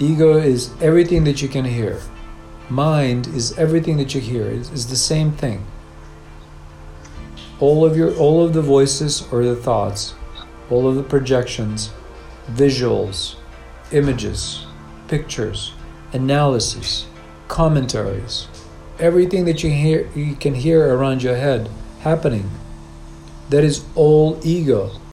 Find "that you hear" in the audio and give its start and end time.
3.98-4.48, 19.44-20.10